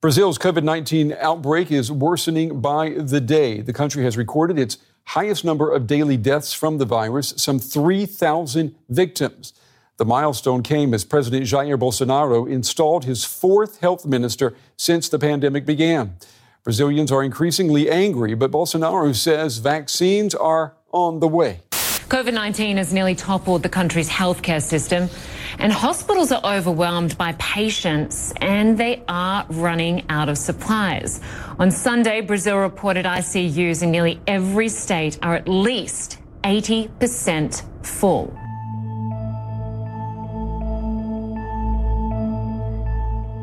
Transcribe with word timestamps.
Brazil's 0.00 0.38
COVID 0.38 0.62
19 0.62 1.14
outbreak 1.20 1.70
is 1.70 1.92
worsening 1.92 2.62
by 2.62 2.88
the 2.88 3.20
day. 3.20 3.60
The 3.60 3.74
country 3.74 4.02
has 4.04 4.16
recorded 4.16 4.58
its 4.58 4.78
highest 5.04 5.44
number 5.44 5.70
of 5.70 5.86
daily 5.86 6.16
deaths 6.16 6.54
from 6.54 6.78
the 6.78 6.86
virus, 6.86 7.34
some 7.36 7.58
3,000 7.58 8.74
victims. 8.88 9.52
The 9.98 10.06
milestone 10.06 10.62
came 10.62 10.94
as 10.94 11.04
President 11.04 11.44
Jair 11.44 11.78
Bolsonaro 11.78 12.50
installed 12.50 13.04
his 13.04 13.26
fourth 13.26 13.80
health 13.80 14.06
minister 14.06 14.54
since 14.78 15.06
the 15.10 15.18
pandemic 15.18 15.66
began. 15.66 16.16
Brazilians 16.64 17.12
are 17.12 17.22
increasingly 17.22 17.90
angry, 17.90 18.32
but 18.32 18.50
Bolsonaro 18.50 19.14
says 19.14 19.58
vaccines 19.58 20.34
are 20.34 20.76
on 20.92 21.20
the 21.20 21.28
way. 21.28 21.60
COVID 22.08 22.32
19 22.32 22.78
has 22.78 22.94
nearly 22.94 23.14
toppled 23.14 23.62
the 23.62 23.68
country's 23.68 24.08
healthcare 24.08 24.62
system, 24.62 25.10
and 25.58 25.72
hospitals 25.72 26.32
are 26.32 26.56
overwhelmed 26.56 27.16
by 27.18 27.34
patients 27.38 28.32
and 28.40 28.78
they 28.78 29.02
are 29.08 29.44
running 29.48 30.04
out 30.08 30.28
of 30.28 30.38
supplies. 30.38 31.20
On 31.58 31.70
Sunday, 31.70 32.20
Brazil 32.20 32.58
reported 32.58 33.06
ICUs 33.06 33.82
in 33.82 33.90
nearly 33.90 34.20
every 34.26 34.68
state 34.68 35.18
are 35.22 35.36
at 35.36 35.48
least 35.48 36.18
80% 36.42 37.62
full. 37.82 38.32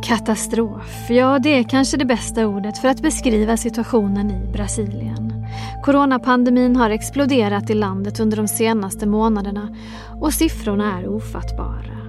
Katastrof, 0.08 1.10
ja 1.10 1.40
det 1.40 1.50
är 1.50 1.64
kanske 1.64 1.98
det 1.98 2.06
bästa 2.06 2.48
ordet 2.48 2.78
för 2.78 2.88
att 2.88 3.02
beskriva 3.02 3.58
situationen 3.58 4.32
i 4.32 4.52
Brasilien. 4.54 5.46
Coronapandemin 5.84 6.76
har 6.76 6.90
exploderat 6.90 7.70
i 7.70 7.74
landet 7.74 8.20
under 8.20 8.38
de 8.38 8.48
senaste 8.48 9.08
månaderna 9.08 9.76
och 10.22 10.34
siffrorna 10.34 11.00
är 11.00 11.08
ofattbara. 11.08 12.07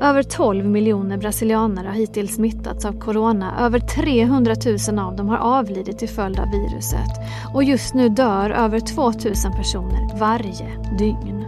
Över 0.00 0.22
12 0.22 0.64
miljoner 0.64 1.16
brasilianer 1.16 1.84
har 1.84 1.92
hittills 1.92 2.34
smittats 2.34 2.84
av 2.84 3.00
corona. 3.00 3.54
Över 3.60 3.78
300 3.78 4.54
000 4.88 4.98
av 4.98 5.16
dem 5.16 5.28
har 5.28 5.36
avlidit 5.36 5.98
till 5.98 6.08
följd 6.08 6.40
av 6.40 6.50
viruset. 6.50 7.10
Och 7.54 7.64
just 7.64 7.94
nu 7.94 8.08
dör 8.08 8.50
över 8.50 8.80
2 8.80 9.02
000 9.02 9.12
personer 9.56 10.18
varje 10.18 10.98
dygn. 10.98 11.44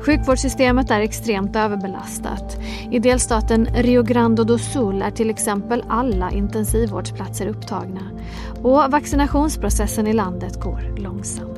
Sjukvårdssystemet 0.00 0.90
är 0.90 1.00
extremt 1.00 1.56
överbelastat. 1.56 2.56
I 2.90 2.98
delstaten 2.98 3.66
Rio 3.66 4.02
Grande 4.02 4.44
do 4.44 4.58
Sul 4.58 5.02
är 5.02 5.10
till 5.10 5.30
exempel 5.30 5.84
alla 5.88 6.30
intensivvårdsplatser 6.30 7.46
upptagna 7.46 8.10
och 8.62 8.90
vaccinationsprocessen 8.90 10.06
i 10.06 10.12
landet 10.12 10.60
går 10.60 10.98
långsamt. 10.98 11.55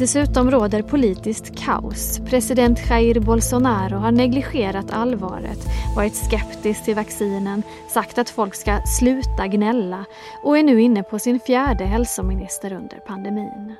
Dessutom 0.00 0.50
råder 0.50 0.82
politiskt 0.82 1.58
kaos. 1.58 2.20
President 2.30 2.78
Jair 2.90 3.20
Bolsonaro 3.20 3.96
har 3.96 4.12
negligerat 4.12 4.90
allvaret, 4.90 5.58
varit 5.96 6.14
skeptisk 6.14 6.84
till 6.84 6.94
vaccinen, 6.94 7.62
sagt 7.94 8.18
att 8.18 8.30
folk 8.30 8.54
ska 8.54 8.80
sluta 8.98 9.46
gnälla 9.46 10.04
och 10.44 10.58
är 10.58 10.62
nu 10.62 10.82
inne 10.82 11.02
på 11.02 11.18
sin 11.18 11.40
fjärde 11.40 11.84
hälsominister 11.84 12.72
under 12.72 12.96
pandemin. 13.06 13.74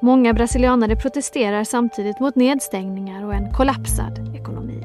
Många 0.00 0.32
brasilianare 0.32 0.96
protesterar 0.96 1.64
samtidigt 1.64 2.20
mot 2.20 2.36
nedstängningar 2.36 3.24
och 3.24 3.34
en 3.34 3.52
kollapsad 3.52 4.36
ekonomi. 4.36 4.82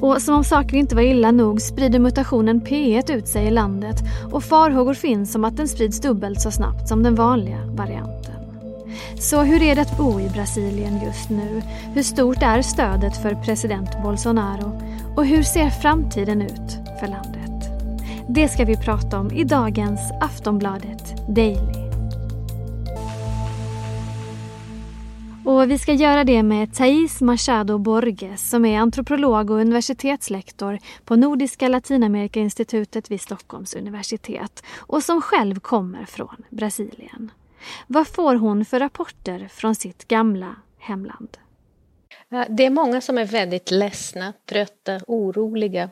Och 0.00 0.22
som 0.22 0.34
om 0.34 0.44
saker 0.44 0.76
inte 0.76 0.94
var 0.94 1.02
illa 1.02 1.30
nog 1.30 1.60
sprider 1.60 1.98
mutationen 1.98 2.60
P1 2.60 3.12
ut 3.12 3.28
sig 3.28 3.46
i 3.46 3.50
landet 3.50 3.96
och 4.32 4.44
farhågor 4.44 4.94
finns 4.94 5.34
om 5.34 5.44
att 5.44 5.56
den 5.56 5.68
sprids 5.68 6.00
dubbelt 6.00 6.40
så 6.40 6.50
snabbt 6.50 6.88
som 6.88 7.02
den 7.02 7.14
vanliga 7.14 7.58
varianten. 7.66 8.29
Så 9.20 9.42
hur 9.42 9.62
är 9.62 9.74
det 9.74 9.82
att 9.82 9.98
bo 9.98 10.20
i 10.20 10.28
Brasilien 10.28 11.00
just 11.04 11.30
nu? 11.30 11.62
Hur 11.94 12.02
stort 12.02 12.42
är 12.42 12.62
stödet 12.62 13.22
för 13.22 13.34
president 13.34 14.02
Bolsonaro? 14.02 14.82
Och 15.16 15.26
hur 15.26 15.42
ser 15.42 15.70
framtiden 15.70 16.42
ut 16.42 16.98
för 17.00 17.06
landet? 17.06 17.70
Det 18.28 18.48
ska 18.48 18.64
vi 18.64 18.76
prata 18.76 19.18
om 19.18 19.30
i 19.30 19.44
dagens 19.44 20.00
Aftonbladet 20.20 21.26
Daily. 21.28 21.90
Och 25.44 25.70
vi 25.70 25.78
ska 25.78 25.92
göra 25.92 26.24
det 26.24 26.42
med 26.42 26.74
Thais 26.74 27.20
Machado 27.20 27.78
Borges 27.78 28.50
som 28.50 28.64
är 28.64 28.78
antropolog 28.78 29.50
och 29.50 29.56
universitetslektor 29.56 30.78
på 31.04 31.16
Nordiska 31.16 31.68
Latinamerikainstitutet 31.68 33.10
vid 33.10 33.20
Stockholms 33.20 33.74
universitet 33.74 34.62
och 34.76 35.02
som 35.02 35.22
själv 35.22 35.60
kommer 35.60 36.04
från 36.04 36.36
Brasilien. 36.50 37.30
Vad 37.86 38.08
får 38.08 38.34
hon 38.34 38.64
för 38.64 38.78
rapporter 38.78 39.48
från 39.50 39.74
sitt 39.74 40.08
gamla 40.08 40.56
hemland? 40.78 41.38
Eh, 42.32 42.44
det 42.48 42.66
är 42.66 42.70
många 42.70 43.00
som 43.00 43.18
är 43.18 43.24
väldigt 43.24 43.70
ledsna, 43.70 44.32
trötta, 44.46 45.00
oroliga. 45.06 45.90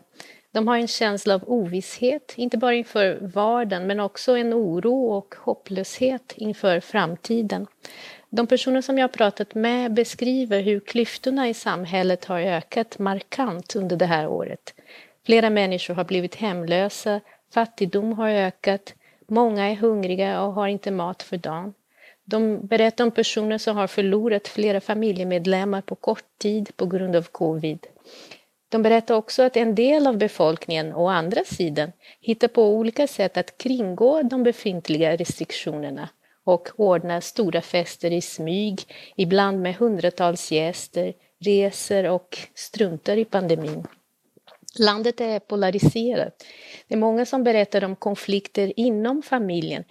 De 0.53 0.69
har 0.69 0.77
en 0.77 0.89
känsla 0.89 1.35
av 1.35 1.43
ovisshet, 1.47 2.35
inte 2.37 2.59
bara 2.59 2.75
inför 2.75 3.19
vardagen 3.21 3.87
men 3.87 4.01
också 4.01 4.37
en 4.37 4.55
oro 4.55 5.13
och 5.13 5.35
hopplöshet 5.39 6.33
inför 6.37 6.81
framtiden. 6.81 7.67
De 8.31 8.47
personer 8.47 8.81
som 8.81 8.99
jag 8.99 9.03
har 9.05 9.13
pratat 9.13 9.55
med 9.55 9.95
beskriver 9.95 10.61
hur 10.61 10.81
klyftorna 10.81 11.49
i 11.49 11.55
samhället 11.55 12.25
har 12.25 12.41
ökat 12.41 12.99
markant 12.99 13.77
under 13.77 13.97
det 13.97 14.07
här 14.07 14.29
året. 14.29 14.75
Flera 15.27 15.51
människor 15.51 15.95
har 15.95 16.05
blivit 16.05 16.35
hemlösa, 16.35 17.21
fattigdom 17.55 18.13
har 18.13 18.29
ökat, 18.29 18.95
många 19.29 19.71
är 19.71 19.75
hungriga 19.75 20.43
och 20.43 20.53
har 20.53 20.69
inte 20.69 20.91
mat 20.91 21.23
för 21.23 21.37
dagen. 21.37 21.75
De 22.25 22.67
berättar 22.67 23.05
om 23.05 23.11
personer 23.11 23.59
som 23.59 23.77
har 23.77 23.87
förlorat 23.87 24.49
flera 24.49 24.81
familjemedlemmar 24.81 25.81
på 25.81 25.95
kort 25.95 26.39
tid 26.39 26.77
på 26.77 26.87
grund 26.87 27.17
av 27.17 27.23
covid. 27.23 27.87
De 28.69 28.83
berättar 28.83 29.15
också 29.15 29.43
att 29.43 29.57
en 29.57 29.75
del 29.75 30.07
av 30.07 30.17
befolkningen, 30.17 30.95
å 30.95 31.09
andra 31.09 31.45
sidan, 31.45 31.93
hittar 32.21 32.49
på 32.49 32.69
olika 32.69 33.07
sätt 33.07 33.37
att 33.37 33.59
kringgå 33.59 34.23
de 34.23 34.43
befintliga 34.43 35.17
restriktionerna 35.17 36.09
och 36.45 36.69
ordnar 36.77 37.21
stora 37.21 37.61
fester 37.61 38.13
i 38.13 38.21
smyg, 38.21 38.81
ibland 39.17 39.61
med 39.63 39.77
hundratals 39.77 40.53
gäster, 40.53 41.13
reser 41.39 42.05
och 42.05 42.39
struntar 42.55 43.17
i 43.17 43.25
pandemin. 43.25 43.87
Landet 44.79 45.21
är 45.21 45.39
polariserat. 45.39 46.45
Det 46.89 46.95
är 46.95 46.99
många 46.99 47.27
som 47.27 47.45
berättar 47.45 47.85
om 47.85 47.97
konflikter 47.97 48.73
inom 48.77 49.23
familjen 49.23 49.85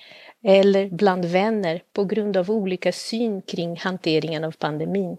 eller 0.43 0.89
bland 0.89 1.25
vänner 1.25 1.81
på 1.93 2.03
grund 2.03 2.37
av 2.37 2.51
olika 2.51 2.91
syn 2.91 3.41
kring 3.41 3.77
hanteringen 3.77 4.43
av 4.43 4.51
pandemin. 4.51 5.17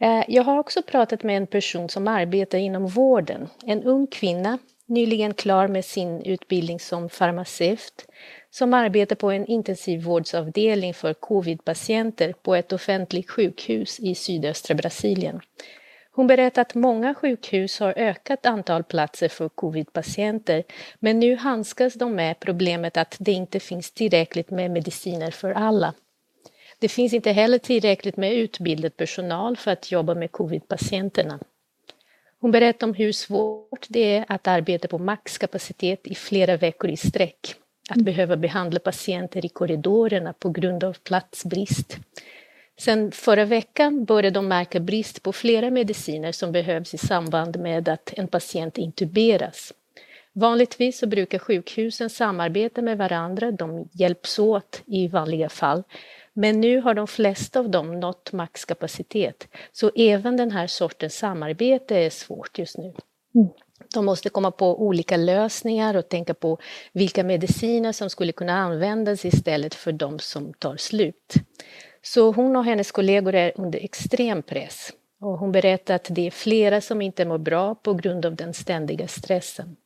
Eh, 0.00 0.24
jag 0.28 0.42
har 0.42 0.58
också 0.58 0.82
pratat 0.82 1.22
med 1.22 1.36
en 1.36 1.46
person 1.46 1.88
som 1.88 2.08
arbetar 2.08 2.58
inom 2.58 2.86
vården, 2.86 3.48
en 3.66 3.82
ung 3.84 4.06
kvinna, 4.06 4.58
nyligen 4.86 5.34
klar 5.34 5.68
med 5.68 5.84
sin 5.84 6.22
utbildning 6.22 6.80
som 6.80 7.08
farmaceut, 7.08 8.06
som 8.50 8.74
arbetar 8.74 9.16
på 9.16 9.30
en 9.30 9.46
intensivvårdsavdelning 9.46 10.94
för 10.94 11.14
covidpatienter 11.14 12.32
på 12.42 12.54
ett 12.54 12.72
offentligt 12.72 13.30
sjukhus 13.30 14.00
i 14.00 14.14
sydöstra 14.14 14.74
Brasilien. 14.74 15.40
Hon 16.18 16.26
berättar 16.26 16.62
att 16.62 16.74
många 16.74 17.14
sjukhus 17.14 17.80
har 17.80 17.94
ökat 17.96 18.46
antal 18.46 18.84
platser 18.84 19.28
för 19.28 19.48
covidpatienter 19.48 20.64
men 20.98 21.18
nu 21.20 21.36
handskas 21.36 21.94
de 21.94 22.14
med 22.14 22.40
problemet 22.40 22.96
att 22.96 23.16
det 23.20 23.32
inte 23.32 23.60
finns 23.60 23.90
tillräckligt 23.90 24.50
med 24.50 24.70
mediciner 24.70 25.30
för 25.30 25.50
alla. 25.50 25.94
Det 26.78 26.88
finns 26.88 27.12
inte 27.12 27.32
heller 27.32 27.58
tillräckligt 27.58 28.16
med 28.16 28.32
utbildad 28.32 28.96
personal 28.96 29.56
för 29.56 29.70
att 29.70 29.90
jobba 29.90 30.14
med 30.14 30.32
covidpatienterna. 30.32 31.38
Hon 32.40 32.50
berättar 32.50 32.86
om 32.86 32.94
hur 32.94 33.12
svårt 33.12 33.86
det 33.88 34.16
är 34.16 34.24
att 34.28 34.46
arbeta 34.46 34.88
på 34.88 34.98
maxkapacitet 34.98 36.06
i 36.06 36.14
flera 36.14 36.56
veckor 36.56 36.90
i 36.90 36.96
sträck 36.96 37.54
att 37.90 38.02
behöva 38.02 38.36
behandla 38.36 38.80
patienter 38.80 39.44
i 39.44 39.48
korridorerna 39.48 40.32
på 40.32 40.50
grund 40.50 40.84
av 40.84 40.92
platsbrist. 40.92 41.98
Sen 42.78 43.12
förra 43.12 43.44
veckan 43.44 44.04
började 44.04 44.34
de 44.34 44.48
märka 44.48 44.80
brist 44.80 45.22
på 45.22 45.32
flera 45.32 45.70
mediciner 45.70 46.32
som 46.32 46.52
behövs 46.52 46.94
i 46.94 46.98
samband 46.98 47.58
med 47.58 47.88
att 47.88 48.12
en 48.16 48.28
patient 48.28 48.78
intuberas. 48.78 49.72
Vanligtvis 50.32 50.98
så 50.98 51.06
brukar 51.06 51.38
sjukhusen 51.38 52.10
samarbeta 52.10 52.82
med 52.82 52.98
varandra, 52.98 53.50
de 53.50 53.88
hjälps 53.92 54.38
åt 54.38 54.82
i 54.86 55.08
vanliga 55.08 55.48
fall. 55.48 55.82
Men 56.32 56.60
nu 56.60 56.80
har 56.80 56.94
de 56.94 57.06
flesta 57.06 57.58
av 57.60 57.70
dem 57.70 58.00
nått 58.00 58.32
maxkapacitet, 58.32 59.48
så 59.72 59.90
även 59.96 60.36
den 60.36 60.50
här 60.50 60.66
sortens 60.66 61.18
samarbete 61.18 61.96
är 61.96 62.10
svårt 62.10 62.58
just 62.58 62.78
nu. 62.78 62.94
Mm. 63.34 63.48
De 63.94 64.04
måste 64.04 64.28
komma 64.28 64.50
på 64.50 64.82
olika 64.82 65.16
lösningar 65.16 65.96
och 65.96 66.08
tänka 66.08 66.34
på 66.34 66.58
vilka 66.92 67.24
mediciner 67.24 67.92
som 67.92 68.10
skulle 68.10 68.32
kunna 68.32 68.52
användas 68.52 69.24
istället 69.24 69.74
för 69.74 69.92
de 69.92 70.18
som 70.18 70.52
tar 70.52 70.76
slut. 70.76 71.34
Så 72.02 72.32
hon 72.32 72.56
och 72.56 72.64
hennes 72.64 72.92
kollegor 72.92 73.34
är 73.34 73.52
under 73.56 73.78
extrem 73.84 74.42
press. 74.42 74.92
Och 75.20 75.38
hon 75.38 75.52
berättar 75.52 75.94
att 75.94 76.06
det 76.10 76.26
är 76.26 76.30
flera 76.30 76.80
som 76.80 77.02
inte 77.02 77.24
mår 77.24 77.38
bra 77.38 77.74
på 77.74 77.94
grund 77.94 78.26
av 78.26 78.34
den 78.34 78.54
ständiga 78.54 79.08
stressen. 79.08 79.76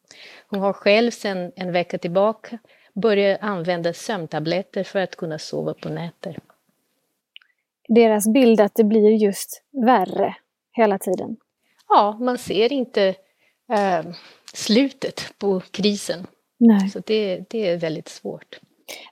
Hon 0.48 0.60
har 0.60 0.72
själv 0.72 1.10
sedan 1.10 1.52
en 1.56 1.72
vecka 1.72 1.98
tillbaka 1.98 2.58
börjat 2.94 3.38
använda 3.42 3.92
sömntabletter 3.92 4.84
för 4.84 4.98
att 4.98 5.16
kunna 5.16 5.38
sova 5.38 5.74
på 5.74 5.88
nätter. 5.88 6.38
Deras 7.88 8.28
bild 8.28 8.60
att 8.60 8.74
det 8.74 8.84
blir 8.84 9.10
just 9.10 9.62
värre 9.86 10.36
hela 10.72 10.98
tiden? 10.98 11.36
Ja, 11.88 12.18
man 12.20 12.38
ser 12.38 12.72
inte 12.72 13.14
eh, 13.72 14.02
slutet 14.54 15.34
på 15.38 15.60
krisen. 15.60 16.26
Nej. 16.58 16.88
Så 16.88 17.02
det, 17.06 17.44
det 17.50 17.68
är 17.68 17.76
väldigt 17.76 18.08
svårt. 18.08 18.60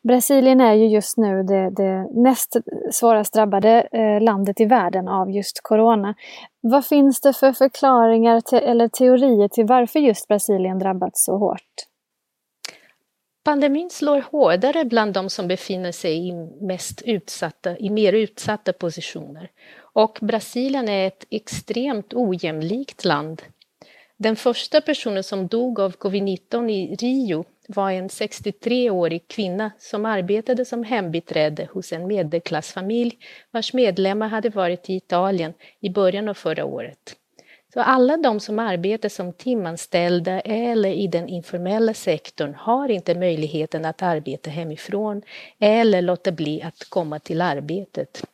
Brasilien 0.02 0.60
är 0.60 0.74
ju 0.74 0.86
just 0.86 1.16
nu 1.16 1.42
det, 1.42 1.70
det 1.70 2.08
näst 2.10 2.56
svårast 2.92 3.34
drabbade 3.34 3.88
eh, 3.92 4.22
landet 4.22 4.60
i 4.60 4.64
världen 4.64 5.08
av 5.08 5.30
just 5.30 5.60
corona. 5.62 6.14
Vad 6.60 6.86
finns 6.86 7.20
det 7.20 7.32
för 7.32 7.52
förklaringar 7.52 8.40
till, 8.40 8.58
eller 8.58 8.88
teorier 8.88 9.48
till 9.48 9.66
varför 9.66 10.00
just 10.00 10.28
Brasilien 10.28 10.78
drabbats 10.78 11.24
så 11.24 11.36
hårt? 11.36 11.90
Pandemin 13.44 13.90
slår 13.90 14.20
hårdare 14.20 14.84
bland 14.84 15.12
de 15.12 15.30
som 15.30 15.48
befinner 15.48 15.92
sig 15.92 16.28
i, 16.28 16.32
mest 16.60 17.02
utsatta, 17.02 17.78
i 17.78 17.90
mer 17.90 18.12
utsatta 18.12 18.72
positioner. 18.72 19.50
Och 19.92 20.18
Brasilien 20.20 20.88
är 20.88 21.06
ett 21.06 21.24
extremt 21.30 22.14
ojämlikt 22.14 23.04
land. 23.04 23.42
Den 24.16 24.36
första 24.36 24.80
personen 24.80 25.24
som 25.24 25.46
dog 25.46 25.80
av 25.80 25.92
covid-19 25.92 26.70
i 26.70 26.94
Rio 26.94 27.44
var 27.74 27.90
en 27.90 28.08
63-årig 28.08 29.28
kvinna 29.28 29.70
som 29.78 30.06
arbetade 30.06 30.64
som 30.64 30.84
hembiträde 30.84 31.68
hos 31.72 31.92
en 31.92 32.06
medelklassfamilj 32.06 33.18
vars 33.50 33.72
medlemmar 33.72 34.28
hade 34.28 34.48
varit 34.48 34.90
i 34.90 34.94
Italien 34.94 35.52
i 35.80 35.90
början 35.90 36.28
av 36.28 36.34
förra 36.34 36.64
året. 36.64 37.16
Så 37.74 37.80
alla 37.80 38.16
de 38.16 38.40
som 38.40 38.58
arbetar 38.58 39.08
som 39.08 39.32
timanställda 39.32 40.40
eller 40.40 40.90
i 40.90 41.06
den 41.06 41.28
informella 41.28 41.94
sektorn 41.94 42.54
har 42.54 42.88
inte 42.88 43.14
möjligheten 43.14 43.84
att 43.84 44.02
arbeta 44.02 44.50
hemifrån 44.50 45.22
eller 45.58 46.02
låta 46.02 46.32
bli 46.32 46.62
att 46.62 46.84
komma 46.88 47.18
till 47.18 47.40
arbetet. 47.40 48.24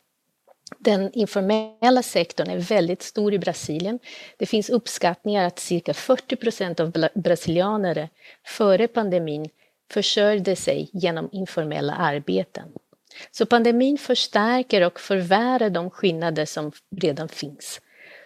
Den 0.79 1.13
informella 1.13 2.03
sektorn 2.03 2.51
är 2.51 2.59
väldigt 2.59 3.03
stor 3.03 3.35
i 3.35 3.39
Brasilien. 3.39 3.99
Det 4.37 4.47
finns 4.47 4.71
uppskattningar 4.71 5.47
att 5.47 5.59
cirka 5.59 5.95
40 5.95 6.37
procent 6.37 6.81
av 6.81 7.09
brasilianare 7.15 8.09
före 8.45 8.89
pandemin 8.89 9.49
försörjde 9.91 10.57
sig 10.57 10.91
genom 10.93 11.29
informella 11.33 11.95
arbeten. 11.95 12.69
Så 13.31 13.47
pandemin 13.47 13.99
förstärker 13.99 14.87
och 14.87 15.01
förvärrar 15.01 15.71
de 15.71 15.91
skillnader 15.91 16.45
som 16.45 16.73
redan 16.97 17.29
finns. 17.29 17.81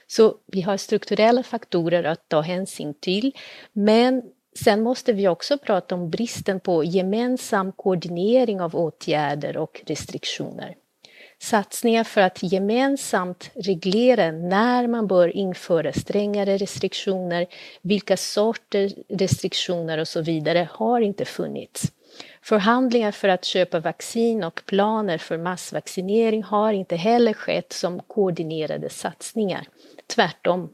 Så 0.06 0.36
vi 0.46 0.60
har 0.60 0.76
strukturella 0.76 1.42
faktorer 1.42 2.04
att 2.04 2.28
ta 2.28 2.40
hänsyn 2.40 2.94
till, 2.94 3.32
men 3.72 4.22
sen 4.64 4.82
måste 4.82 5.12
vi 5.12 5.28
också 5.28 5.58
prata 5.58 5.94
om 5.94 6.10
bristen 6.10 6.60
på 6.60 6.84
gemensam 6.84 7.72
koordinering 7.72 8.60
av 8.60 8.76
åtgärder 8.76 9.56
och 9.56 9.82
restriktioner 9.86 10.74
satsningar 11.42 12.04
för 12.04 12.20
att 12.20 12.42
gemensamt 12.42 13.50
reglera 13.54 14.32
när 14.32 14.86
man 14.86 15.06
bör 15.06 15.36
införa 15.36 15.92
strängare 15.92 16.56
restriktioner, 16.56 17.46
vilka 17.82 18.16
sorter 18.16 18.92
restriktioner 19.08 19.98
och 19.98 20.08
så 20.08 20.20
vidare 20.20 20.68
har 20.72 21.00
inte 21.00 21.24
funnits. 21.24 21.92
Förhandlingar 22.42 23.12
för 23.12 23.28
att 23.28 23.44
köpa 23.44 23.80
vaccin 23.80 24.44
och 24.44 24.62
planer 24.66 25.18
för 25.18 25.38
massvaccinering 25.38 26.42
har 26.42 26.72
inte 26.72 26.96
heller 26.96 27.32
skett 27.32 27.72
som 27.72 28.00
koordinerade 28.00 28.90
satsningar. 28.90 29.66
Tvärtom. 30.06 30.72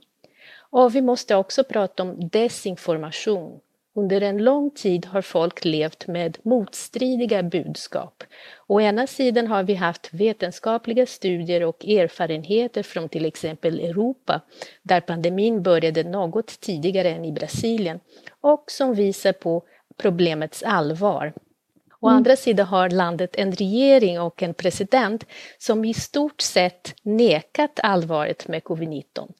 Och 0.71 0.95
vi 0.95 1.03
måste 1.03 1.37
också 1.37 1.65
prata 1.65 2.03
om 2.03 2.29
desinformation. 2.29 3.61
Under 3.99 4.21
en 4.21 4.39
lång 4.45 4.71
tid 4.71 5.07
har 5.07 5.23
folk 5.23 5.65
levt 5.65 6.07
med 6.07 6.39
motstridiga 6.43 7.43
budskap. 7.43 8.25
Å 8.67 8.81
ena 8.81 9.07
sidan 9.07 9.47
har 9.47 9.63
vi 9.63 9.75
haft 9.75 10.09
vetenskapliga 10.13 11.07
studier 11.07 11.65
och 11.65 11.85
erfarenheter 11.85 12.83
från 12.83 13.09
till 13.09 13.25
exempel 13.25 13.81
Europa, 13.81 14.41
där 14.83 15.01
pandemin 15.01 15.63
började 15.63 16.05
något 16.05 16.61
tidigare 16.61 17.11
än 17.11 17.25
i 17.25 17.33
Brasilien, 17.33 18.01
och 18.41 18.65
som 18.71 18.95
visar 18.95 19.33
på 19.33 19.63
problemets 19.97 20.63
allvar. 20.63 21.33
Å 22.01 22.09
mm. 22.09 22.17
andra 22.17 22.37
sidan 22.37 22.67
har 22.67 22.91
landet 22.91 23.37
en 23.37 23.53
regering 23.53 24.21
och 24.21 24.43
en 24.43 24.55
president 24.55 25.27
som 25.59 25.85
i 25.85 25.95
stort 25.95 26.41
sett 26.41 26.95
nekat 27.03 27.81
allvaret 27.83 28.49
med 28.49 28.63
covid-19. 28.63 29.33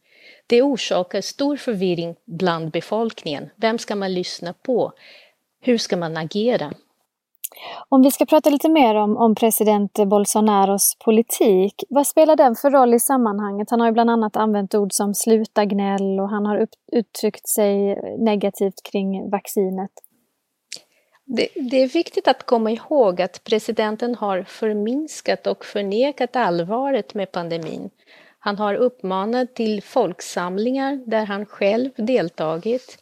Det 0.47 0.63
orsakar 0.63 1.21
stor 1.21 1.57
förvirring 1.57 2.15
bland 2.25 2.71
befolkningen. 2.71 3.51
Vem 3.57 3.79
ska 3.79 3.97
man 3.97 4.15
lyssna 4.15 4.53
på? 4.53 4.93
Hur 5.61 5.79
ska 5.79 5.97
man 5.97 6.17
agera? 6.17 6.73
Om 7.89 8.03
vi 8.03 8.11
ska 8.11 8.27
prata 8.27 8.51
lite 8.51 8.69
mer 8.69 8.95
om, 8.95 9.17
om 9.17 9.35
president 9.35 9.93
Bolsonaros 10.07 10.97
politik, 11.05 11.85
vad 11.89 12.07
spelar 12.07 12.37
den 12.37 12.55
för 12.55 12.71
roll 12.71 12.95
i 12.95 13.01
sammanhanget? 13.01 13.71
Han 13.71 13.81
har 13.81 13.87
ju 13.87 13.93
bland 13.93 14.11
annat 14.11 14.37
använt 14.37 14.75
ord 14.75 14.93
som 14.93 15.15
sluta 15.15 15.65
gnäll 15.65 16.21
och 16.21 16.29
han 16.29 16.47
har 16.47 16.57
upp, 16.57 16.71
uttryckt 16.93 17.49
sig 17.49 18.01
negativt 18.19 18.83
kring 18.91 19.31
vaccinet. 19.31 19.91
Det, 21.25 21.49
det, 21.55 21.83
är 21.83 21.89
viktigt 21.89 22.29
att 22.29 22.47
komma 22.47 22.71
ihåg 22.71 23.23
att 23.23 23.45
presidenten 23.45 24.15
har 24.15 24.43
förminskat 24.43 25.47
och 25.47 25.65
förnekat 25.65 26.37
allvaret 26.37 27.15
med 27.15 27.33
pandemin. 27.33 27.91
Han 28.47 28.59
har 28.59 28.75
uppmanat 28.75 29.55
till 29.55 29.83
folksamlingar 29.83 31.03
där 31.07 31.25
han 31.25 31.47
själv 31.47 31.91
deltagit, 31.97 32.99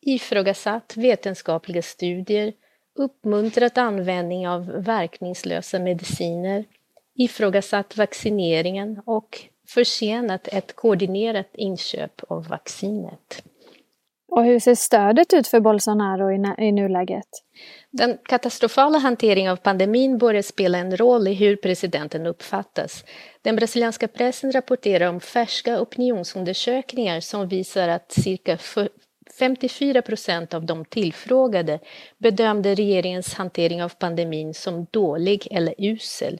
ifrågasatt 0.00 0.92
vetenskapliga 0.96 1.82
studier, 1.82 2.52
uppmuntrat 2.94 3.78
användning 3.78 4.48
av 4.48 4.66
verkningslösa 4.66 5.78
mediciner, 5.78 6.64
ifrågasatt 7.14 7.96
vaccineringen 7.96 9.02
och 9.06 9.38
försenat 9.68 10.48
ett 10.48 10.76
koordinerat 10.76 11.50
inköp 11.52 12.22
av 12.28 12.48
vaccinet. 12.48 13.44
Och 14.28 14.44
hur 14.44 14.58
ser 14.58 14.74
stödet 14.74 15.34
ut 15.34 15.48
för 15.48 15.60
Bolsonaro 15.60 16.32
i, 16.32 16.66
i 16.68 16.72
nuläget? 16.72 17.28
Den 17.90 18.18
katastrofala 18.24 18.98
hanteringen 18.98 19.52
av 19.52 19.56
pandemin 19.56 20.18
börjar 20.18 20.42
spela 20.42 20.78
en 20.78 20.96
roll 20.96 21.28
i 21.28 21.34
hur 21.34 21.56
presidenten 21.56 22.26
uppfattas. 22.26 23.04
Den 23.42 23.56
brasilianska 23.56 24.08
pressen 24.08 24.52
rapporterar 24.52 25.08
om 25.08 25.20
färska 25.20 25.80
opinionsundersökningar 25.80 27.20
som 27.20 27.48
visar 27.48 27.88
att 27.88 28.12
cirka 28.12 28.58
54 29.38 30.02
procent 30.02 30.54
av 30.54 30.66
de 30.66 30.84
tillfrågade 30.84 31.78
bedömde 32.18 32.74
regeringens 32.74 33.34
hantering 33.34 33.82
av 33.82 33.88
pandemin 33.88 34.54
som 34.54 34.86
dålig 34.90 35.48
eller 35.50 35.74
usel. 35.78 36.38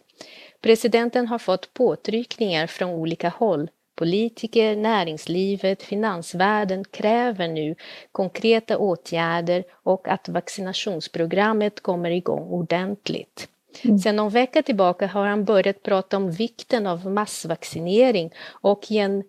Presidenten 0.63 1.27
har 1.29 1.39
fått 1.39 1.75
påtryckningar 1.75 2.67
från 2.67 2.91
olika 2.91 3.29
håll 3.29 3.69
Politiker, 3.99 4.77
näringslivet, 4.77 5.83
finansvärlden 5.83 6.85
kräver 6.85 7.49
nu 7.49 7.75
konkreta 8.13 8.79
åtgärder 8.79 9.65
och 9.73 10.09
att 10.09 10.29
vaccinationsprogrammet 10.29 11.83
kommer 11.83 12.11
igång 12.11 12.49
ordentligt. 12.49 13.49
Mm. 13.85 13.99
Sen 13.99 14.17
någon 14.17 14.31
vecka 14.31 14.63
tillbaka 14.63 15.07
har 15.07 15.27
han 15.27 15.45
börjat 15.45 15.83
prata 15.83 16.17
om 16.17 16.31
vikten 16.31 16.87
av 16.87 17.07
massvaccinering 17.07 18.31
och 18.49 18.91
i 18.91 18.99
en 18.99 19.25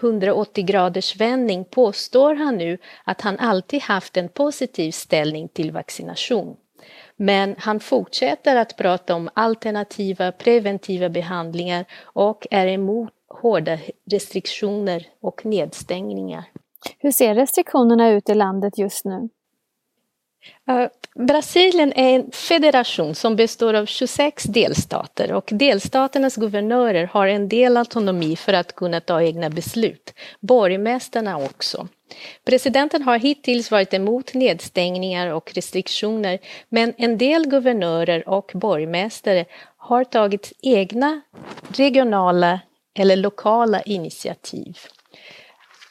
180 0.00 0.64
graders 0.64 1.16
vändning 1.16 1.64
påstår 1.64 2.34
han 2.34 2.56
nu 2.56 2.78
att 3.04 3.20
han 3.20 3.38
alltid 3.38 3.82
haft 3.82 4.16
en 4.16 4.28
positiv 4.28 4.90
ställning 4.90 5.48
till 5.48 5.72
vaccination. 5.72 6.56
Men 7.16 7.54
han 7.58 7.80
fortsätter 7.80 8.56
att 8.56 8.76
prata 8.76 9.14
om 9.14 9.30
alternativa 9.34 10.32
preventiva 10.32 11.08
behandlingar 11.08 11.84
och 12.02 12.46
är 12.50 12.66
emot 12.66 13.12
hårda 13.30 13.78
restriktioner 14.10 15.06
och 15.20 15.46
nedstängningar. 15.46 16.44
Hur 16.98 17.10
ser 17.10 17.34
restriktionerna 17.34 18.10
ut 18.10 18.28
i 18.28 18.34
landet 18.34 18.78
just 18.78 19.04
nu? 19.04 19.28
Brasilien 21.14 21.92
är 21.92 22.14
en 22.14 22.30
federation 22.30 23.14
som 23.14 23.36
består 23.36 23.74
av 23.74 23.86
26 23.86 24.44
delstater 24.44 25.32
och 25.32 25.48
delstaternas 25.52 26.36
guvernörer 26.36 27.04
har 27.04 27.26
en 27.26 27.48
del 27.48 27.76
autonomi 27.76 28.36
för 28.36 28.52
att 28.52 28.74
kunna 28.74 29.00
ta 29.00 29.22
egna 29.22 29.50
beslut. 29.50 30.14
Borgmästarna 30.40 31.36
också. 31.38 31.88
Presidenten 32.44 33.02
har 33.02 33.18
hittills 33.18 33.70
varit 33.70 33.94
emot 33.94 34.34
nedstängningar 34.34 35.32
och 35.32 35.52
restriktioner 35.54 36.38
men 36.68 36.94
en 36.96 37.18
del 37.18 37.46
guvernörer 37.46 38.28
och 38.28 38.50
borgmästare 38.54 39.44
har 39.76 40.04
tagit 40.04 40.52
egna 40.62 41.20
regionala 41.76 42.60
eller 42.94 43.16
lokala 43.16 43.82
initiativ. 43.82 44.78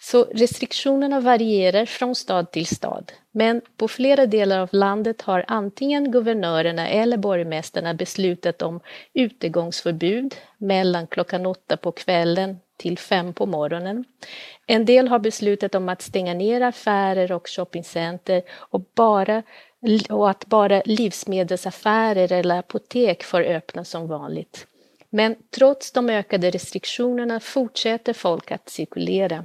Så 0.01 0.23
restriktionerna 0.23 1.19
varierar 1.19 1.85
från 1.85 2.15
stad 2.15 2.51
till 2.51 2.65
stad, 2.67 3.11
men 3.31 3.61
på 3.77 3.87
flera 3.87 4.25
delar 4.25 4.59
av 4.59 4.69
landet 4.71 5.21
har 5.21 5.45
antingen 5.47 6.11
guvernörerna 6.11 6.89
eller 6.89 7.17
borgmästarna 7.17 7.93
beslutat 7.93 8.61
om 8.61 8.79
utegångsförbud 9.13 10.35
mellan 10.57 11.07
klockan 11.07 11.45
åtta 11.45 11.77
på 11.77 11.91
kvällen 11.91 12.57
till 12.77 12.97
fem 12.97 13.33
på 13.33 13.45
morgonen. 13.45 14.05
En 14.67 14.85
del 14.85 15.07
har 15.07 15.19
beslutat 15.19 15.75
om 15.75 15.89
att 15.89 16.01
stänga 16.01 16.33
ner 16.33 16.61
affärer 16.61 17.31
och 17.31 17.47
shoppingcenter 17.49 18.41
och, 18.51 18.81
bara, 18.95 19.43
och 20.09 20.29
att 20.29 20.45
bara 20.45 20.81
livsmedelsaffärer 20.85 22.31
eller 22.31 22.59
apotek 22.59 23.23
får 23.23 23.41
öppna 23.41 23.85
som 23.85 24.07
vanligt. 24.07 24.67
Men 25.09 25.35
trots 25.55 25.91
de 25.91 26.09
ökade 26.09 26.51
restriktionerna 26.51 27.39
fortsätter 27.39 28.13
folk 28.13 28.51
att 28.51 28.69
cirkulera. 28.69 29.43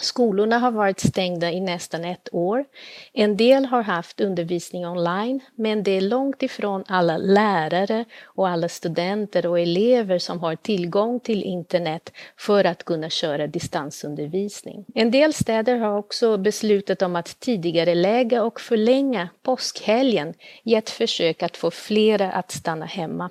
Skolorna 0.00 0.58
har 0.58 0.70
varit 0.70 1.00
stängda 1.00 1.50
i 1.50 1.60
nästan 1.60 2.04
ett 2.04 2.28
år. 2.32 2.64
En 3.12 3.36
del 3.36 3.64
har 3.64 3.82
haft 3.82 4.20
undervisning 4.20 4.86
online, 4.86 5.40
men 5.54 5.82
det 5.82 5.90
är 5.90 6.00
långt 6.00 6.42
ifrån 6.42 6.84
alla 6.88 7.16
lärare 7.18 8.04
och 8.24 8.48
alla 8.48 8.68
studenter 8.68 9.46
och 9.46 9.60
elever 9.60 10.18
som 10.18 10.40
har 10.40 10.56
tillgång 10.56 11.20
till 11.20 11.42
internet 11.42 12.12
för 12.36 12.64
att 12.64 12.84
kunna 12.84 13.10
köra 13.10 13.46
distansundervisning. 13.46 14.84
En 14.94 15.10
del 15.10 15.32
städer 15.32 15.76
har 15.76 15.98
också 15.98 16.36
beslutat 16.36 17.02
om 17.02 17.16
att 17.16 17.40
tidigare 17.40 17.94
lägga 17.94 18.42
och 18.42 18.60
förlänga 18.60 19.28
påskhelgen 19.42 20.34
i 20.64 20.74
ett 20.74 20.90
försök 20.90 21.42
att 21.42 21.56
få 21.56 21.70
flera 21.70 22.32
att 22.32 22.50
stanna 22.50 22.86
hemma. 22.86 23.30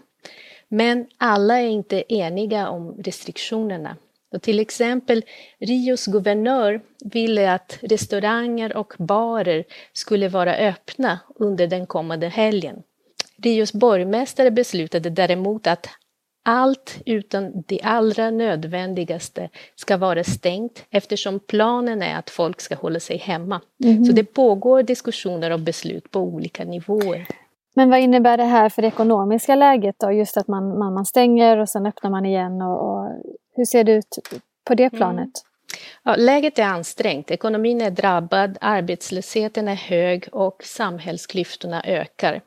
Men 0.70 1.08
alla 1.18 1.60
är 1.60 1.68
inte 1.68 2.14
eniga 2.14 2.70
om 2.70 2.96
restriktionerna. 3.04 3.98
Och 4.32 4.42
till 4.42 4.60
exempel 4.60 5.24
Rios 5.60 6.06
guvernör 6.06 6.82
ville 7.06 7.54
att 7.54 7.78
restauranger 7.82 8.78
och 8.78 8.94
barer 8.98 9.64
skulle 9.94 10.30
vara 10.30 10.56
öppna 10.56 11.20
under 11.36 11.68
den 11.68 11.88
kommande 11.88 12.28
helgen. 12.28 12.84
Rios 13.38 13.74
borgmästare 13.74 14.52
beslutade 14.52 15.10
däremot 15.10 15.68
att 15.68 15.90
allt 16.46 16.98
utan 17.06 17.64
det 17.68 17.82
allra 17.84 18.30
nödvändigaste 18.30 19.50
ska 19.76 19.98
vara 19.98 20.24
stängt 20.24 20.86
eftersom 20.90 21.40
planen 21.40 22.02
är 22.02 22.16
att 22.20 22.30
folk 22.30 22.62
ska 22.62 22.76
hålla 22.76 23.00
sig 23.00 23.18
hemma. 23.18 23.62
Mm. 23.84 24.06
Så 24.06 24.12
det 24.12 24.24
pågår 24.24 24.84
diskussioner 24.84 25.52
och 25.52 25.60
beslut 25.60 26.12
på 26.12 26.20
olika 26.20 26.64
nivåer. 26.64 27.28
Men 27.80 27.90
vad 27.90 28.00
innebär 28.00 28.38
det 28.38 28.44
här 28.44 28.70
för 28.70 28.82
det 28.82 28.88
ekonomiska 28.88 29.56
läget 29.56 29.96
då? 30.00 30.12
Just 30.12 30.38
att 30.38 30.48
man, 30.48 30.78
man, 30.78 30.94
man 30.94 31.06
stänger 31.06 31.58
och 31.58 31.70
sen 31.70 31.86
öppnar 31.86 32.10
man 32.10 32.26
igen. 32.26 32.62
Och, 32.62 32.90
och 32.90 33.06
hur 33.56 33.66
ser 33.66 33.84
det 33.84 33.92
ut 33.92 34.20
på 34.68 34.76
det 34.76 34.90
planet? 34.90 35.18
Mm. 35.18 35.30
Ja, 36.04 36.16
läget 36.16 36.60
är 36.60 36.64
ansträngt, 36.64 37.32
ekonomin 37.32 37.82
är 37.82 37.92
drabbad, 37.92 38.58
arbetslösheten 38.62 39.68
är 39.68 39.76
hög 39.76 40.28
och 40.32 40.64
samhällsklyftorna 40.64 41.84
ökar. 41.84 42.42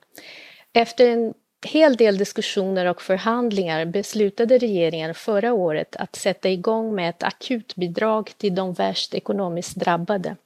Efter 0.72 1.08
en 1.08 1.34
hel 1.66 1.96
del 1.96 2.18
diskussioner 2.18 2.86
och 2.86 3.02
förhandlingar 3.02 3.84
beslutade 3.84 4.58
regeringen 4.58 5.14
förra 5.14 5.52
året 5.52 5.96
att 5.96 6.16
sätta 6.16 6.48
igång 6.48 6.94
med 6.94 7.10
ett 7.10 7.22
akutbidrag 7.22 8.32
till 8.36 8.54
de 8.54 8.72
värst 8.72 9.14
ekonomiskt 9.14 9.76
drabbade. 9.76 10.36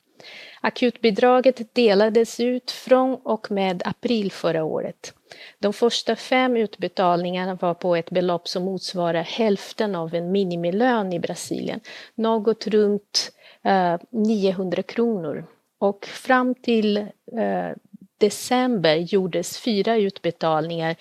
Akutbidraget 0.67 1.75
delades 1.75 2.41
ut 2.41 2.71
från 2.71 3.15
och 3.15 3.51
med 3.51 3.83
april 3.85 4.33
förra 4.33 4.65
året. 4.65 5.15
De 5.59 5.73
första 5.73 6.17
fem 6.17 6.57
utbetalningarna 6.57 7.55
var 7.55 7.75
på 7.75 7.97
ett 7.97 8.11
belopp 8.11 8.49
som 8.49 8.65
motsvarar 8.65 9.23
hälften 9.23 9.95
av 9.95 10.15
en 10.15 10.33
minimilön 10.33 11.13
i 11.13 11.21
Brasilien, 11.21 11.81
något 12.15 12.67
runt 12.67 13.33
eh, 13.63 13.97
900 14.11 14.83
kronor. 14.83 15.45
Och 15.79 16.05
fram 16.05 16.55
till 16.55 16.97
eh, 16.97 17.71
december 18.19 18.97
gjordes 18.97 19.59
fyra 19.59 19.97
utbetalningar 19.97 20.97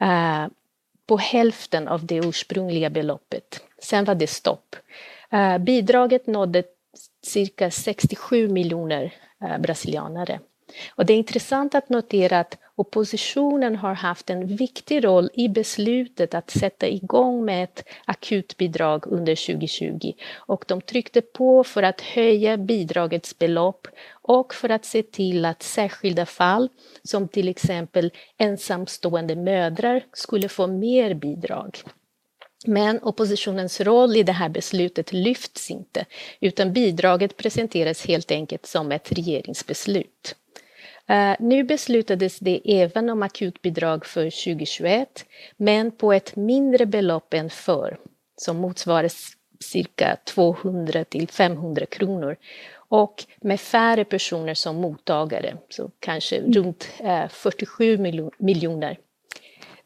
eh, 0.00 0.46
på 1.06 1.16
hälften 1.16 1.88
av 1.88 2.06
det 2.06 2.16
ursprungliga 2.16 2.90
beloppet. 2.90 3.62
Sen 3.82 4.04
var 4.04 4.14
det 4.14 4.26
stopp. 4.26 4.76
Eh, 5.30 5.58
bidraget 5.58 6.26
nådde 6.26 6.62
cirka 7.22 7.70
67 7.70 8.48
miljoner 8.48 9.14
eh, 9.44 9.58
brasilianare. 9.58 10.40
Och 10.94 11.06
det 11.06 11.12
är 11.12 11.16
intressant 11.16 11.74
att 11.74 11.88
notera 11.88 12.40
att 12.40 12.58
oppositionen 12.76 13.76
har 13.76 13.94
haft 13.94 14.30
en 14.30 14.46
viktig 14.46 15.04
roll 15.04 15.30
i 15.34 15.48
beslutet 15.48 16.34
att 16.34 16.50
sätta 16.50 16.88
igång 16.88 17.44
med 17.44 17.64
ett 17.64 17.84
akutbidrag 18.04 19.06
under 19.06 19.46
2020 19.46 20.12
och 20.34 20.64
de 20.68 20.80
tryckte 20.80 21.20
på 21.20 21.64
för 21.64 21.82
att 21.82 22.00
höja 22.00 22.56
bidragets 22.56 23.38
belopp 23.38 23.88
och 24.10 24.54
för 24.54 24.68
att 24.68 24.84
se 24.84 25.02
till 25.02 25.44
att 25.44 25.62
särskilda 25.62 26.26
fall 26.26 26.68
som 27.02 27.28
till 27.28 27.48
exempel 27.48 28.12
ensamstående 28.36 29.36
mödrar 29.36 30.04
skulle 30.12 30.48
få 30.48 30.66
mer 30.66 31.14
bidrag. 31.14 31.78
Men 32.68 33.02
oppositionens 33.02 33.80
roll 33.80 34.16
i 34.16 34.22
det 34.22 34.32
här 34.32 34.48
beslutet 34.48 35.12
lyfts 35.12 35.70
inte, 35.70 36.04
utan 36.40 36.72
bidraget 36.72 37.36
presenteras 37.36 38.06
helt 38.06 38.30
enkelt 38.30 38.66
som 38.66 38.92
ett 38.92 39.12
regeringsbeslut. 39.12 40.36
Uh, 41.10 41.34
nu 41.38 41.64
beslutades 41.64 42.38
det 42.38 42.60
även 42.64 43.10
om 43.10 43.22
akutbidrag 43.22 44.06
för 44.06 44.24
2021, 44.24 45.26
men 45.56 45.90
på 45.90 46.12
ett 46.12 46.36
mindre 46.36 46.86
belopp 46.86 47.34
än 47.34 47.50
förr, 47.50 47.98
som 48.36 48.56
motsvarar 48.56 49.10
cirka 49.60 50.16
200 50.24 51.04
till 51.04 51.28
500 51.28 51.86
kronor 51.86 52.36
och 52.74 53.24
med 53.40 53.60
färre 53.60 54.04
personer 54.04 54.54
som 54.54 54.76
mottagare, 54.76 55.56
så 55.68 55.90
kanske 56.00 56.40
runt 56.40 56.88
uh, 57.04 57.28
47 57.28 57.98
miljoner. 58.38 58.98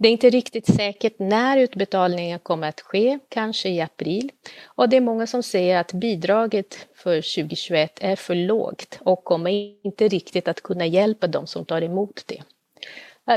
Det 0.03 0.09
är 0.09 0.13
inte 0.13 0.31
riktigt 0.31 0.75
säkert 0.75 1.19
när 1.19 1.59
utbetalningen 1.59 2.39
kommer 2.39 2.69
att 2.69 2.81
ske, 2.81 3.19
kanske 3.29 3.69
i 3.69 3.81
april. 3.81 4.31
Och 4.65 4.89
det 4.89 4.97
är 4.97 5.01
många 5.01 5.27
som 5.27 5.43
säger 5.43 5.77
att 5.81 5.93
bidraget 5.93 6.87
för 6.95 7.17
2021 7.17 7.99
är 8.01 8.17
för 8.17 8.35
lågt 8.35 8.99
och 9.01 9.25
kommer 9.25 9.51
inte 9.87 10.09
riktigt 10.09 10.49
att 10.49 10.63
kunna 10.63 10.87
hjälpa 10.87 11.27
dem 11.27 11.47
som 11.47 11.65
tar 11.65 11.83
emot 11.83 12.25
det. 12.27 12.43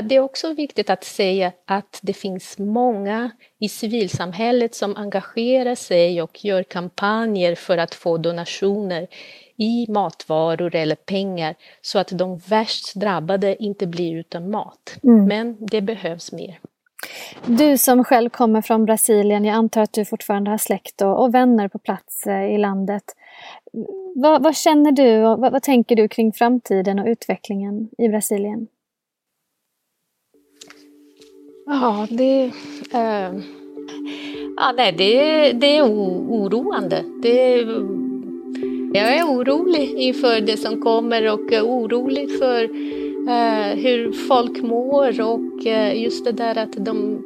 Det 0.02 0.14
är 0.14 0.20
också 0.20 0.52
viktigt 0.52 0.90
att 0.90 1.04
säga 1.04 1.52
att 1.64 1.98
det 2.02 2.12
finns 2.12 2.58
många 2.58 3.30
i 3.60 3.68
civilsamhället 3.68 4.74
som 4.74 4.96
engagerar 4.96 5.74
sig 5.74 6.22
och 6.22 6.44
gör 6.44 6.62
kampanjer 6.62 7.54
för 7.54 7.78
att 7.78 7.94
få 7.94 8.18
donationer 8.18 9.08
i 9.56 9.86
matvaror 9.88 10.74
eller 10.74 10.96
pengar 10.96 11.54
så 11.82 11.98
att 11.98 12.08
de 12.08 12.38
värst 12.38 12.94
drabbade 12.94 13.62
inte 13.62 13.86
blir 13.86 14.16
utan 14.16 14.50
mat. 14.50 14.98
Mm. 15.02 15.24
Men 15.24 15.56
det 15.60 15.80
behövs 15.80 16.32
mer. 16.32 16.58
Du 17.46 17.78
som 17.78 18.04
själv 18.04 18.30
kommer 18.30 18.62
från 18.62 18.84
Brasilien, 18.84 19.44
jag 19.44 19.54
antar 19.54 19.82
att 19.82 19.92
du 19.92 20.04
fortfarande 20.04 20.50
har 20.50 20.58
släkt 20.58 21.02
och, 21.02 21.22
och 21.22 21.34
vänner 21.34 21.68
på 21.68 21.78
plats 21.78 22.26
eh, 22.26 22.54
i 22.54 22.58
landet. 22.58 23.04
Vad, 24.14 24.42
vad 24.42 24.56
känner 24.56 24.92
du 24.92 25.24
och 25.24 25.40
vad, 25.40 25.52
vad, 25.52 25.62
tänker 25.62 25.96
du 25.96 26.08
kring 26.08 26.32
framtiden 26.32 26.98
och 26.98 27.06
utvecklingen 27.06 27.88
i 27.98 28.08
Brasilien? 28.08 28.66
Ja, 31.66 32.06
det, 32.10 32.44
äh, 32.94 33.34
ja, 34.56 34.72
nej, 34.76 34.92
det, 34.92 35.52
det 35.52 35.76
är 35.76 35.82
oroande. 35.82 37.04
Det 37.22 37.64
jag 38.92 39.16
är 39.16 39.24
orolig 39.24 39.94
inför 39.98 40.40
det 40.40 40.56
som 40.56 40.80
kommer 40.80 41.32
och 41.32 41.52
orolig 41.52 42.38
för 42.38 42.64
eh, 43.28 43.76
hur 43.76 44.12
folk 44.12 44.62
mår 44.62 45.20
och 45.20 45.66
eh, 45.66 46.02
just 46.02 46.24
det 46.24 46.32
där 46.32 46.58
att 46.58 46.72
de 46.72 47.22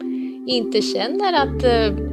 inte 0.47 0.83
känner 0.83 1.33
att 1.33 1.65
eh, 1.65 2.10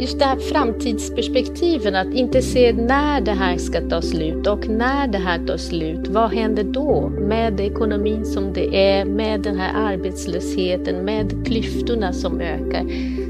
just 0.00 0.18
det 0.18 0.24
här 0.24 0.36
framtidsperspektiven, 0.36 1.94
att 1.94 2.14
inte 2.14 2.42
se 2.42 2.72
när 2.72 3.20
det 3.20 3.32
här 3.32 3.56
ska 3.56 3.80
ta 3.80 4.02
slut 4.02 4.46
och 4.46 4.68
när 4.68 5.08
det 5.08 5.18
här 5.18 5.46
tar 5.46 5.56
slut, 5.56 6.08
vad 6.08 6.30
händer 6.30 6.64
då 6.64 7.08
med 7.08 7.60
ekonomin 7.60 8.24
som 8.24 8.52
det 8.52 8.76
är, 8.90 9.04
med 9.04 9.40
den 9.40 9.56
här 9.58 9.92
arbetslösheten, 9.92 11.04
med 11.04 11.46
klyftorna 11.46 12.12
som 12.12 12.40
ökar. 12.40 12.84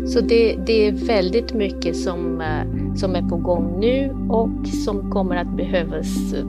Så 0.06 0.20
det, 0.20 0.56
det 0.66 0.86
är 0.86 0.92
väldigt 0.92 1.54
mycket 1.54 1.96
som, 1.96 2.40
eh, 2.40 2.94
som 2.96 3.14
är 3.14 3.22
på 3.22 3.36
gång 3.36 3.80
nu 3.80 4.16
och 4.28 4.68
som 4.84 5.10
kommer 5.10 5.36
att 5.36 5.56
behövas 5.56 6.32
eh, 6.32 6.44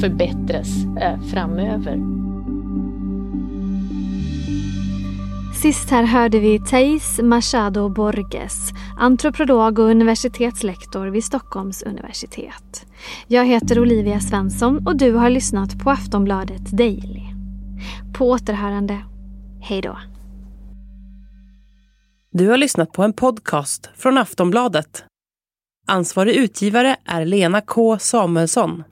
förbättras 0.00 0.68
eh, 1.00 1.20
framöver. 1.20 2.27
Sist 5.62 5.90
här 5.90 6.02
hörde 6.02 6.38
vi 6.38 6.60
Thais 6.60 7.20
Machado 7.22 7.88
Borges, 7.88 8.70
antropolog 8.98 9.78
och 9.78 9.84
universitetslektor 9.84 11.06
vid 11.06 11.24
Stockholms 11.24 11.82
universitet. 11.82 12.86
Jag 13.26 13.46
heter 13.46 13.80
Olivia 13.80 14.20
Svensson 14.20 14.86
och 14.86 14.96
du 14.96 15.12
har 15.12 15.30
lyssnat 15.30 15.78
på 15.78 15.90
Aftonbladet 15.90 16.70
Daily. 16.70 17.22
På 18.18 18.30
återhörande. 18.30 19.04
Hej 19.60 19.82
då. 19.82 19.98
Du 22.30 22.48
har 22.48 22.56
lyssnat 22.56 22.92
på 22.92 23.02
en 23.02 23.12
podcast 23.12 23.90
från 23.96 24.18
Aftonbladet. 24.18 25.04
Ansvarig 25.86 26.34
utgivare 26.34 26.96
är 27.04 27.24
Lena 27.24 27.60
K 27.60 27.98
Samuelsson. 27.98 28.84